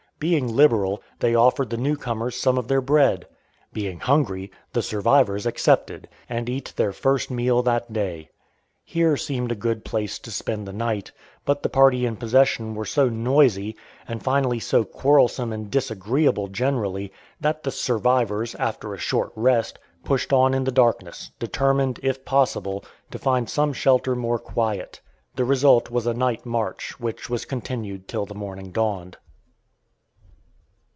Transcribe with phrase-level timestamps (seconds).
[0.21, 3.25] Being liberal, they offered the new comers some of their bread.
[3.73, 8.29] Being hungry, the "survivors" accepted and eat their first meal that day.
[8.83, 11.11] Here seemed a good place to spend the night,
[11.43, 13.75] but the party in possession were so noisy,
[14.07, 20.31] and finally so quarrelsome and disagreeable generally, that the "survivors," after a short rest, pushed
[20.31, 25.01] on in the darkness, determined, if possible, to find some shelter more quiet.
[25.35, 29.17] The result was a night march, which was continued till the morning dawned.